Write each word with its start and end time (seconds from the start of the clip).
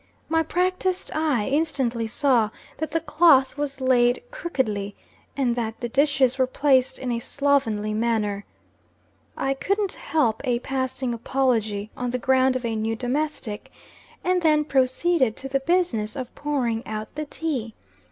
My 0.29 0.41
practised 0.41 1.11
eye 1.13 1.47
instantly 1.49 2.07
saw 2.07 2.49
that 2.79 2.89
the 2.89 3.01
cloth 3.01 3.55
was 3.55 3.79
laid 3.79 4.23
crookedly, 4.31 4.95
and 5.37 5.55
that 5.55 5.79
the 5.79 5.89
dishes 5.89 6.39
were 6.39 6.47
placed 6.47 6.97
in 6.97 7.11
a 7.11 7.19
slovenly 7.19 7.93
manner. 7.93 8.43
I 9.37 9.53
couldn't 9.53 9.93
help 9.93 10.41
a 10.43 10.57
passing 10.57 11.13
apology, 11.13 11.91
on 11.95 12.09
the 12.09 12.17
ground 12.17 12.55
of 12.55 12.65
a 12.65 12.75
new 12.75 12.95
domestic, 12.95 13.71
and 14.23 14.41
then 14.41 14.65
proceeded 14.65 15.37
to 15.37 15.47
the 15.49 15.59
business 15.59 16.15
of 16.15 16.33
pouring 16.33 16.81
out 16.87 17.13
the 17.13 17.25
tea. 17.25 17.75